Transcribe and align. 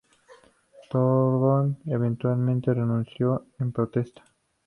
Turgot 0.89 1.77
eventualmente 1.85 2.73
renunció 2.73 3.45
en 3.59 3.71
protesta. 3.71 4.23